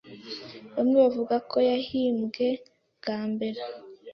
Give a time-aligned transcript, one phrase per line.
[0.75, 2.47] Bamwe bavuga ko yahimbwe
[2.97, 3.59] bwa mbere